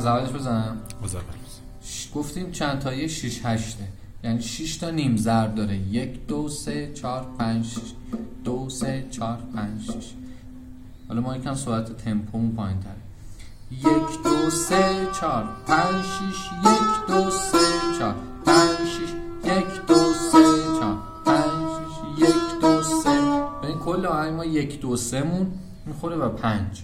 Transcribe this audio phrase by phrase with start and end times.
[0.00, 1.24] از اولش بزنم از اول
[2.14, 3.84] گفتیم چند تایی 6 هشته
[4.24, 5.76] یعنی 6 تا نیم ضرب داره.
[5.76, 7.92] یک دو سه چهار پنج شش
[8.44, 10.12] دو سه چهار پنج شش
[11.08, 12.92] حالا ما یکم سرعت تمپومون پایین تره
[13.72, 17.58] یک دو سه چهار پنج شش یک دو سه
[17.98, 18.14] چهار
[18.46, 19.94] پنج شش یک دو
[20.32, 20.42] سه
[20.80, 23.20] چهار پنج شش یک دو سه.
[23.62, 25.52] ببین کل آهنگ ما یک دو سه مون.
[25.86, 26.82] می‌خوره و پنج.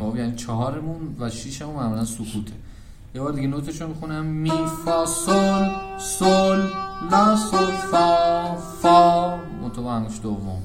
[0.00, 2.52] خب یعنی چهارمون و شیشمون معمولا سکوته.
[3.14, 4.24] یه بار دیگه نوتش می‌خونم.
[4.24, 4.52] می
[4.84, 6.68] فا سل سل
[7.10, 9.36] لا سل فا فا.
[9.62, 10.62] منطقه انگوش دوم.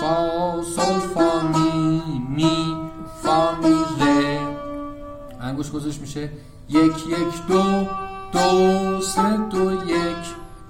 [0.00, 2.76] فا سل فا می می
[3.22, 4.40] فا می ره.
[5.40, 6.30] انگوش گذاشت میشه.
[6.68, 7.62] یک یک دو
[8.32, 10.24] دو سه دو یک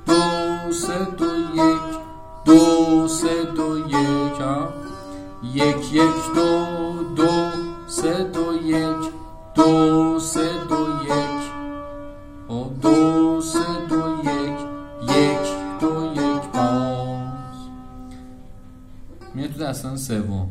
[0.06, 1.82] دو سه دو یک
[2.44, 4.42] دو سه دو یک
[5.54, 6.61] یک یک دو
[8.02, 9.12] سه دو یک.
[9.54, 11.42] دو سه دو یک.
[12.82, 14.58] دو سه دو یک.
[15.08, 15.46] یک
[15.80, 16.42] دو یک.
[16.54, 17.58] باز.
[19.34, 20.48] میاد تو دستان سوم.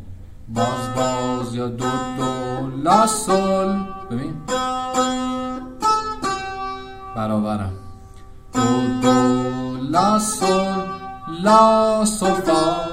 [0.50, 1.86] باز باز یا دو
[2.18, 2.68] دو.
[2.84, 4.34] لا سل ببین.
[7.16, 7.74] برابرم.
[8.54, 9.78] دو دو.
[9.78, 10.84] لا سل
[11.44, 12.91] لا سل فا.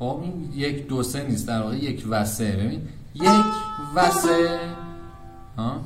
[0.00, 2.52] خب این یک دو سه نیست در واقع یک و سه.
[2.52, 3.44] ببین یک
[3.94, 4.60] و سه
[5.56, 5.80] ها؟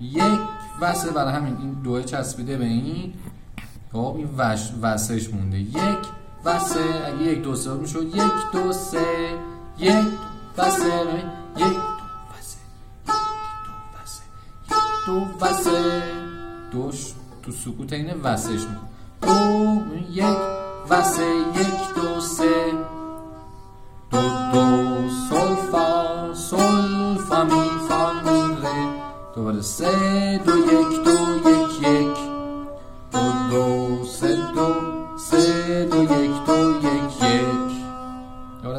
[0.00, 0.40] یک
[0.80, 3.14] و سه برای همین این دوه چسبیده به این.
[3.92, 4.60] خب این وش
[4.96, 5.58] سهش مونده.
[5.58, 5.98] یک
[6.44, 9.06] و سه اگه یک دو سه می‌شد یک دو سه
[9.78, 10.04] یک
[10.58, 10.86] و سه.
[11.56, 11.70] یک دو
[12.30, 12.40] و
[14.06, 14.22] سه
[14.70, 16.02] یک دو و سه.
[16.72, 18.88] دوش تو سکوت اینه و سهش می‌کنه
[19.20, 20.38] دو یک
[20.90, 21.33] و سه.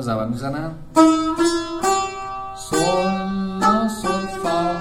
[0.06, 0.72] زبر می‌زنم؟
[2.56, 4.76] سول سول فا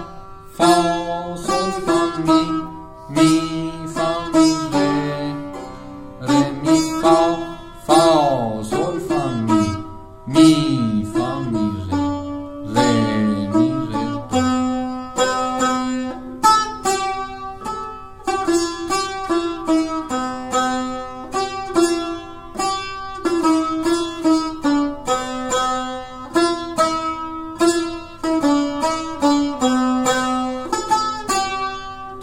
[0.56, 2.42] فا سول فا می
[3.08, 5.34] می فا می ره
[6.20, 7.36] ره می فا
[7.86, 9.66] فا سول فا می
[10.26, 10.94] می.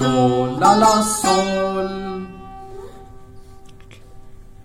[0.02, 2.01] do la la sol.